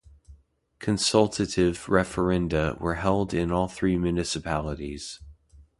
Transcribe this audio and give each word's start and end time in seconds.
Consultative 0.79 1.85
referanda 1.85 2.75
were 2.79 2.95
held 2.95 3.35
in 3.35 3.51
all 3.51 3.67
three 3.67 3.99
municipalities. 3.99 5.19